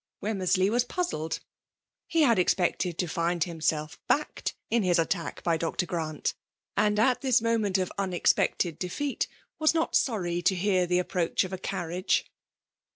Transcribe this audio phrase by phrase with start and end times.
[0.19, 1.41] Wemmendey was puzzled!
[2.07, 5.85] He had ex pected to find himself backed in his attack by Dr.
[5.85, 6.33] Grrant;
[6.75, 9.27] and at this moment of un* expected defeat,
[9.59, 12.25] was not sorry to hear the approach of a carriage.